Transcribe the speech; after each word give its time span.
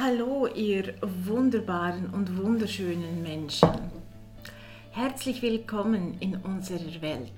Hallo, 0.00 0.46
ihr 0.46 0.94
wunderbaren 1.02 2.10
und 2.10 2.40
wunderschönen 2.40 3.20
Menschen. 3.20 3.68
Herzlich 4.92 5.42
willkommen 5.42 6.14
in 6.20 6.36
unserer 6.36 7.02
Welt. 7.02 7.32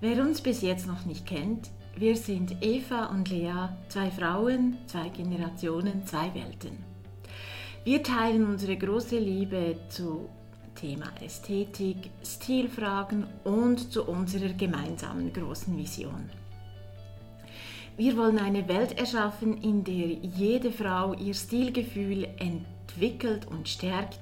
Wer 0.00 0.22
uns 0.22 0.40
bis 0.40 0.62
jetzt 0.62 0.86
noch 0.86 1.06
nicht 1.06 1.26
kennt, 1.26 1.70
wir 1.96 2.14
sind 2.14 2.54
Eva 2.60 3.06
und 3.06 3.28
Lea, 3.30 3.70
zwei 3.88 4.12
Frauen, 4.12 4.78
zwei 4.86 5.08
Generationen, 5.08 6.06
zwei 6.06 6.32
Welten. 6.34 6.84
Wir 7.82 8.00
teilen 8.04 8.46
unsere 8.46 8.76
große 8.76 9.18
Liebe 9.18 9.80
zu 9.88 10.28
Thema 10.76 11.10
Ästhetik, 11.20 12.10
Stilfragen 12.22 13.26
und 13.42 13.92
zu 13.92 14.04
unserer 14.04 14.52
gemeinsamen 14.52 15.32
großen 15.32 15.76
Vision. 15.76 16.30
Wir 17.98 18.16
wollen 18.16 18.38
eine 18.38 18.68
Welt 18.68 18.96
erschaffen, 18.96 19.60
in 19.60 19.82
der 19.82 20.06
jede 20.22 20.70
Frau 20.70 21.14
ihr 21.14 21.34
Stilgefühl 21.34 22.28
entwickelt 22.38 23.48
und 23.48 23.68
stärkt, 23.68 24.20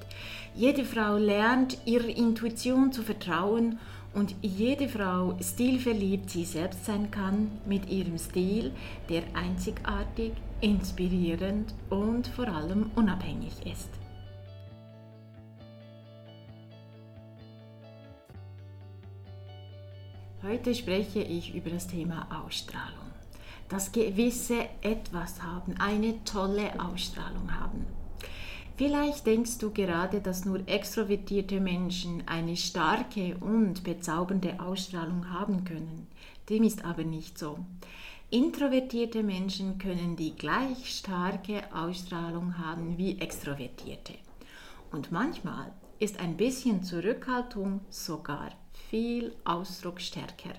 jede 0.55 0.83
Frau 0.87 1.19
lernt, 1.19 1.77
ihrer 1.85 2.09
Intuition 2.09 2.91
zu 2.91 3.03
vertrauen 3.03 3.79
und 4.15 4.35
jede 4.41 4.89
Frau 4.89 5.37
stilverliebt 5.43 6.31
sie 6.31 6.47
selbst 6.47 6.87
sein 6.87 7.11
kann 7.11 7.51
mit 7.67 7.91
ihrem 7.91 8.17
Stil, 8.17 8.73
der 9.11 9.25
einzigartig, 9.35 10.33
inspirierend 10.63 11.75
und 11.91 12.29
vor 12.29 12.49
allem 12.49 12.91
unabhängig 12.95 13.53
ist. 13.71 13.91
Heute 20.43 20.75
spreche 20.75 21.21
ich 21.21 21.55
über 21.55 21.69
das 21.69 21.87
Thema 21.87 22.27
Ausstrahlung 22.43 23.06
das 23.69 23.93
gewisse 23.93 24.69
etwas 24.83 25.43
haben, 25.43 25.75
eine 25.79 26.23
tolle 26.25 26.79
Ausstrahlung 26.81 27.59
haben. 27.61 27.87
Vielleicht 28.77 29.27
denkst 29.27 29.59
du 29.59 29.71
gerade, 29.71 30.21
dass 30.21 30.45
nur 30.45 30.61
extrovertierte 30.69 31.61
Menschen 31.61 32.23
eine 32.27 32.57
starke 32.57 33.37
und 33.41 33.85
bezaubernde 33.85 34.61
Ausstrahlung 34.61 35.31
haben 35.33 35.65
können. 35.65 36.07
Dem 36.51 36.63
ist 36.63 36.85
aber 36.85 37.03
nicht 37.03 37.39
so. 37.39 37.59
Introvertierte 38.29 39.23
Menschen 39.23 39.79
können 39.79 40.17
die 40.17 40.37
gleich 40.37 40.95
starke 40.95 41.63
Ausstrahlung 41.73 42.59
haben 42.59 42.99
wie 42.99 43.19
extrovertierte. 43.19 44.15
Und 44.93 45.11
manchmal 45.11 45.73
ist 45.99 46.21
ein 46.21 46.37
bisschen 46.37 46.83
Zurückhaltung 46.83 47.81
sogar 47.89 48.51
viel 48.91 49.35
ausdrucksstärker. 49.45 50.55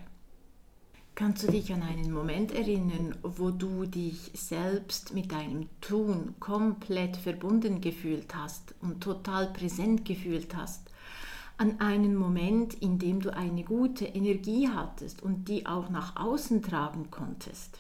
Kannst 1.18 1.42
du 1.42 1.48
dich 1.48 1.74
an 1.74 1.82
einen 1.82 2.12
Moment 2.12 2.52
erinnern, 2.52 3.16
wo 3.24 3.50
du 3.50 3.88
dich 3.88 4.30
selbst 4.36 5.16
mit 5.16 5.32
deinem 5.32 5.68
Tun 5.82 6.36
komplett 6.40 7.18
verbunden 7.18 7.82
gefühlt 7.82 8.36
hast 8.36 8.76
und 8.84 9.02
total 9.02 9.52
präsent 9.52 10.06
gefühlt 10.06 10.56
hast? 10.56 10.92
An 11.58 11.82
einen 11.82 12.16
Moment, 12.16 12.76
in 12.76 13.00
dem 13.00 13.20
du 13.20 13.34
eine 13.36 13.64
gute 13.64 14.06
Energie 14.06 14.70
hattest 14.70 15.24
und 15.24 15.48
die 15.48 15.66
auch 15.66 15.90
nach 15.90 16.18
außen 16.18 16.62
tragen 16.62 17.10
konntest? 17.10 17.80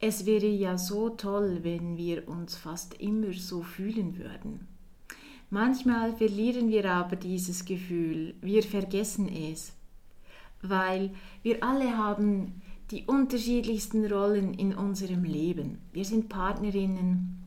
Es 0.00 0.26
wäre 0.26 0.48
ja 0.48 0.76
so 0.76 1.10
toll, 1.10 1.60
wenn 1.62 1.96
wir 1.96 2.28
uns 2.28 2.56
fast 2.56 2.94
immer 2.94 3.32
so 3.32 3.62
fühlen 3.62 4.18
würden. 4.18 4.66
Manchmal 5.50 6.16
verlieren 6.16 6.70
wir 6.70 6.90
aber 6.90 7.14
dieses 7.14 7.64
Gefühl, 7.64 8.34
wir 8.40 8.64
vergessen 8.64 9.28
es 9.28 9.72
weil 10.68 11.10
wir 11.42 11.62
alle 11.62 11.96
haben 11.96 12.62
die 12.90 13.04
unterschiedlichsten 13.04 14.06
Rollen 14.06 14.54
in 14.54 14.74
unserem 14.74 15.24
Leben. 15.24 15.78
Wir 15.92 16.04
sind 16.04 16.28
Partnerinnen, 16.28 17.44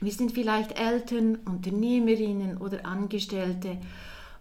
wir 0.00 0.12
sind 0.12 0.32
vielleicht 0.32 0.78
Eltern, 0.78 1.36
Unternehmerinnen 1.44 2.58
oder 2.58 2.86
Angestellte 2.86 3.78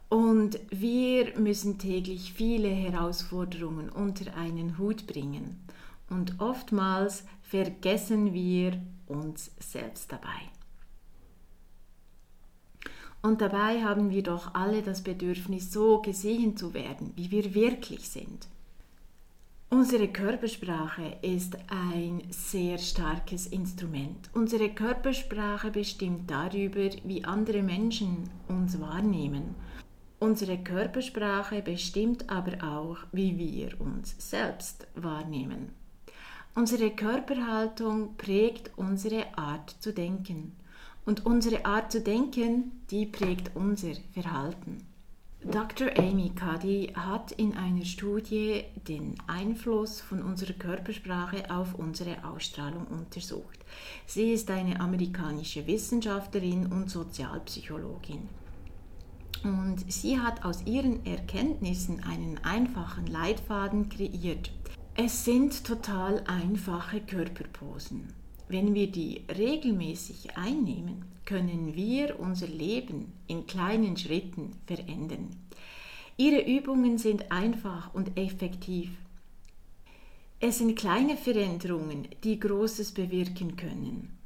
und 0.10 0.60
wir 0.70 1.38
müssen 1.38 1.80
täglich 1.80 2.34
viele 2.34 2.70
Herausforderungen 2.70 3.90
unter 3.90 4.36
einen 4.36 4.78
Hut 4.78 5.08
bringen. 5.08 5.60
Und 6.10 6.40
oftmals 6.40 7.26
vergessen 7.42 8.34
wir 8.34 8.82
uns 9.08 9.52
selbst 9.60 10.12
dabei. 10.12 10.57
Und 13.22 13.42
dabei 13.42 13.84
haben 13.84 14.10
wir 14.10 14.24
doch 14.24 14.54
alle 14.54 14.82
das 14.82 15.02
Bedürfnis, 15.02 15.72
so 15.72 16.02
gesehen 16.02 16.56
zu 16.56 16.74
werden, 16.74 17.12
wie 17.16 17.32
wir 17.32 17.54
wirklich 17.54 18.10
sind. 18.10 18.48
Unsere 19.70 20.08
Körpersprache 20.08 21.18
ist 21.22 21.58
ein 21.68 22.24
sehr 22.30 22.78
starkes 22.78 23.48
Instrument. 23.48 24.30
Unsere 24.34 24.70
Körpersprache 24.70 25.72
bestimmt 25.72 26.32
darüber, 26.32 26.90
wie 27.04 27.26
andere 27.26 27.62
Menschen 27.62 28.30
uns 28.48 28.80
wahrnehmen. 28.80 29.56
Unsere 30.20 30.58
Körpersprache 30.58 31.62
bestimmt 31.62 32.30
aber 32.30 32.64
auch, 32.64 32.98
wie 33.12 33.38
wir 33.38 33.80
uns 33.82 34.16
selbst 34.18 34.88
wahrnehmen. 34.96 35.70
Unsere 36.56 36.90
Körperhaltung 36.92 38.16
prägt 38.16 38.72
unsere 38.78 39.38
Art 39.38 39.76
zu 39.80 39.94
denken. 39.94 40.54
Und 41.08 41.26
unsere 41.26 41.64
Art 41.64 41.90
zu 41.90 42.02
denken, 42.02 42.84
die 42.92 43.06
prägt 43.06 43.56
unser 43.56 43.94
Verhalten. 44.12 44.86
Dr. 45.42 45.88
Amy 45.98 46.32
Cuddy 46.36 46.92
hat 46.96 47.32
in 47.32 47.56
einer 47.56 47.86
Studie 47.86 48.66
den 48.90 49.16
Einfluss 49.26 50.02
von 50.02 50.22
unserer 50.22 50.52
Körpersprache 50.52 51.50
auf 51.50 51.76
unsere 51.76 52.26
Ausstrahlung 52.26 52.88
untersucht. 52.88 53.60
Sie 54.06 54.34
ist 54.34 54.52
eine 54.52 54.82
amerikanische 54.82 55.66
Wissenschaftlerin 55.66 56.66
und 56.66 56.90
Sozialpsychologin. 56.90 58.28
Und 59.46 59.90
sie 59.90 60.20
hat 60.20 60.44
aus 60.44 60.66
ihren 60.66 61.06
Erkenntnissen 61.06 62.04
einen 62.04 62.38
einfachen 62.44 63.08
Leitfaden 63.08 63.88
kreiert. 63.88 64.52
Es 64.96 65.24
sind 65.24 65.64
total 65.64 66.22
einfache 66.28 67.00
Körperposen. 67.00 68.14
Wenn 68.50 68.74
wir 68.74 68.88
die 68.88 69.22
regelmäßig 69.38 70.38
einnehmen, 70.38 71.06
können 71.26 71.76
wir 71.76 72.20
unser 72.20 72.48
Leben 72.48 73.12
in 73.28 73.46
kleinen 73.46 73.98
Schritten 73.98 74.54
verändern. 74.66 75.30
Ihre 76.16 76.42
Übungen 76.42 76.98
sind 76.98 77.32
einfach 77.32 77.94
und 77.94 78.18
effektiv. 78.18 78.90
Es 80.40 80.60
sind 80.60 80.78
kleine 80.78 81.18
Veränderungen, 81.18 82.08
die 82.24 82.40
Großes 82.40 82.94
bewirken 82.94 83.58
können. 83.58 84.18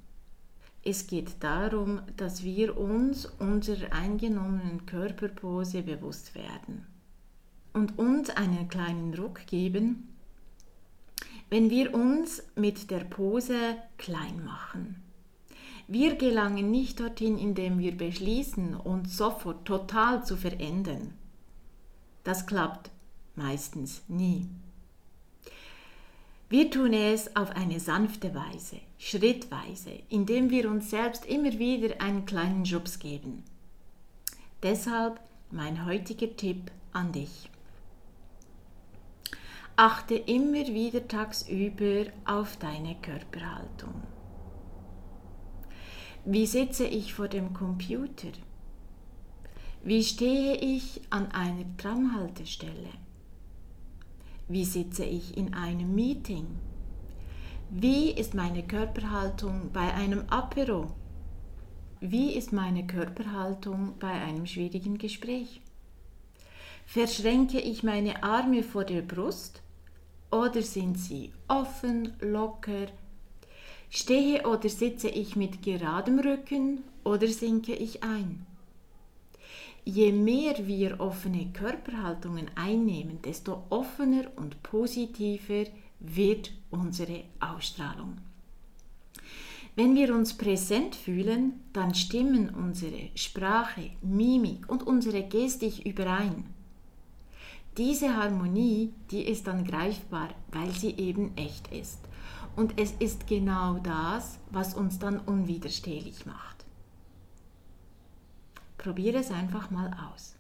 Es 0.84 1.08
geht 1.08 1.36
darum, 1.40 2.02
dass 2.18 2.44
wir 2.44 2.78
uns 2.78 3.26
unserer 3.40 3.94
eingenommenen 3.94 4.86
Körperpose 4.86 5.84
bewusst 5.84 6.36
werden 6.36 6.86
und 7.74 7.98
uns 8.00 8.30
einen 8.30 8.68
kleinen 8.68 9.14
Ruck 9.14 9.46
geben, 9.48 10.10
wenn 11.52 11.70
wir 11.70 11.94
uns 11.94 12.42
mit 12.56 12.90
der 12.90 13.02
Pose 13.02 13.76
klein 13.98 14.44
machen. 14.44 15.04
Wir 15.86 16.16
gelangen 16.16 16.72
nicht 16.72 17.02
dorthin, 17.02 17.38
indem 17.38 17.78
wir 17.78 17.96
beschließen, 17.96 18.74
uns 18.74 19.18
sofort 19.18 19.66
total 19.66 20.26
zu 20.26 20.38
verändern. 20.38 21.14
Das 22.24 22.48
klappt 22.48 22.90
meistens 23.36 24.02
nie. 24.08 24.48
Wir 26.48 26.72
tun 26.72 26.94
es 26.94 27.36
auf 27.36 27.52
eine 27.52 27.82
sanfte 27.82 28.34
Weise, 28.34 28.78
schrittweise, 28.98 29.92
indem 30.08 30.50
wir 30.52 30.70
uns 30.72 30.90
selbst 30.90 31.26
immer 31.26 31.60
wieder 31.60 32.00
einen 32.00 32.26
kleinen 32.26 32.66
Schubs 32.66 32.98
geben. 32.98 33.44
Deshalb 34.64 35.20
mein 35.50 35.86
heutiger 35.86 36.34
Tipp 36.34 36.72
an 36.94 37.12
dich. 37.12 37.51
Achte 39.84 40.14
immer 40.14 40.68
wieder 40.68 41.08
tagsüber 41.08 42.06
auf 42.26 42.58
deine 42.58 42.98
Körperhaltung. 43.02 44.04
Wie 46.24 46.46
sitze 46.46 46.86
ich 46.86 47.16
vor 47.16 47.28
dem 47.28 47.52
Computer? 47.54 48.28
Wie 49.84 50.04
stehe 50.04 50.56
ich 50.58 51.02
an 51.10 51.32
einer 51.32 51.66
Tramhaltestelle? 51.78 52.92
Wie 54.48 54.66
sitze 54.66 55.04
ich 55.04 55.36
in 55.36 55.56
einem 55.56 55.96
Meeting? 55.96 56.46
Wie 57.72 58.12
ist 58.12 58.36
meine 58.36 58.62
Körperhaltung 58.62 59.72
bei 59.74 59.92
einem 59.96 60.26
Apero? 60.30 60.92
Wie 62.02 62.34
ist 62.34 62.54
meine 62.54 62.86
Körperhaltung 62.86 63.96
bei 63.98 64.12
einem 64.12 64.46
schwierigen 64.46 65.00
Gespräch? 65.00 65.60
Verschränke 66.86 67.60
ich 67.60 67.82
meine 67.82 68.22
Arme 68.22 68.62
vor 68.62 68.86
der 68.86 69.02
Brust 69.02 69.64
oder 70.32 70.62
sind 70.62 70.98
sie 70.98 71.32
offen, 71.48 72.14
locker? 72.22 72.88
Stehe 73.90 74.48
oder 74.48 74.70
sitze 74.70 75.10
ich 75.10 75.36
mit 75.36 75.62
geradem 75.62 76.20
Rücken 76.20 76.84
oder 77.04 77.28
sinke 77.28 77.74
ich 77.74 78.04
ein? 78.04 78.46
Je 79.84 80.12
mehr 80.12 80.68
wir 80.68 81.00
offene 81.00 81.52
Körperhaltungen 81.52 82.50
einnehmen, 82.56 83.22
desto 83.22 83.64
offener 83.70 84.26
und 84.36 84.62
positiver 84.64 85.66
wird 86.00 86.52
unsere 86.70 87.24
Ausstrahlung. 87.40 88.18
Wenn 89.76 89.96
wir 89.96 90.14
uns 90.14 90.38
präsent 90.38 90.96
fühlen, 90.96 91.62
dann 91.74 91.96
stimmen 91.96 92.50
unsere 92.50 93.10
Sprache, 93.16 93.92
Mimik 94.02 94.70
und 94.70 94.86
unsere 94.86 95.24
Gestik 95.24 95.86
überein. 95.86 96.46
Diese 97.78 98.16
Harmonie, 98.16 98.94
die 99.12 99.22
ist 99.22 99.48
dann 99.48 99.66
greifbar, 99.66 100.30
weil 100.52 100.72
sie 100.72 100.92
eben 100.98 101.36
echt 101.38 101.72
ist. 101.72 102.00
Und 102.56 102.80
es 102.80 102.92
ist 103.00 103.28
genau 103.28 103.80
das, 103.80 104.40
was 104.50 104.74
uns 104.74 105.00
dann 105.00 105.20
unwiderstehlich 105.20 106.26
macht. 106.26 106.66
Probiere 108.78 109.20
es 109.20 109.32
einfach 109.32 109.72
mal 109.72 109.96
aus. 110.12 110.36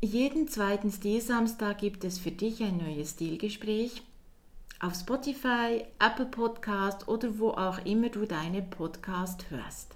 Jeden 0.00 0.48
zweiten 0.48 0.90
Stilsamstag 0.90 1.78
gibt 1.78 2.04
es 2.04 2.18
für 2.18 2.32
dich 2.32 2.62
ein 2.62 2.78
neues 2.78 3.12
Stilgespräch 3.12 4.02
auf 4.80 4.94
Spotify, 4.94 5.84
Apple 5.98 6.26
Podcast 6.26 7.08
oder 7.08 7.38
wo 7.38 7.50
auch 7.50 7.78
immer 7.86 8.08
du 8.08 8.26
deine 8.26 8.60
Podcast 8.60 9.50
hörst. 9.50 9.94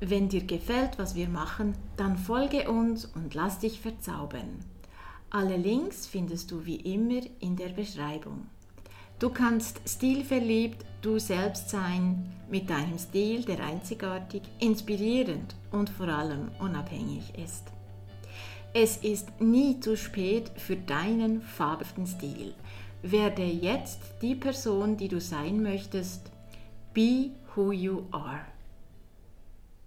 Wenn 0.00 0.28
dir 0.28 0.44
gefällt, 0.44 0.98
was 0.98 1.14
wir 1.14 1.28
machen, 1.28 1.74
dann 1.96 2.16
folge 2.16 2.68
uns 2.68 3.04
und 3.04 3.34
lass 3.34 3.60
dich 3.60 3.80
verzaubern. 3.80 4.64
Alle 5.34 5.56
Links 5.56 6.06
findest 6.06 6.50
du 6.50 6.66
wie 6.66 6.76
immer 6.76 7.22
in 7.40 7.56
der 7.56 7.70
Beschreibung. 7.70 8.48
Du 9.18 9.30
kannst 9.30 9.80
stilverliebt 9.88 10.84
du 11.00 11.18
selbst 11.18 11.70
sein 11.70 12.30
mit 12.50 12.68
deinem 12.68 12.98
Stil, 12.98 13.42
der 13.42 13.64
einzigartig, 13.64 14.42
inspirierend 14.60 15.54
und 15.70 15.88
vor 15.88 16.08
allem 16.08 16.50
unabhängig 16.60 17.32
ist. 17.42 17.64
Es 18.74 18.98
ist 18.98 19.40
nie 19.40 19.80
zu 19.80 19.96
spät 19.96 20.50
für 20.56 20.76
deinen 20.76 21.40
fabelhaften 21.40 22.06
Stil. 22.06 22.52
Werde 23.00 23.42
jetzt 23.42 24.00
die 24.20 24.34
Person, 24.34 24.98
die 24.98 25.08
du 25.08 25.18
sein 25.18 25.62
möchtest. 25.62 26.30
Be 26.92 27.30
who 27.54 27.72
you 27.72 28.02
are. 28.10 28.51